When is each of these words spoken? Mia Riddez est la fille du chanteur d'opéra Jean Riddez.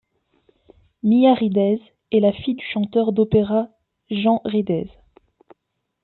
Mia 1.03 1.35
Riddez 1.35 1.79
est 2.11 2.19
la 2.21 2.33
fille 2.33 2.55
du 2.55 2.65
chanteur 2.73 3.11
d'opéra 3.13 3.67
Jean 4.09 4.41
Riddez. 4.45 4.89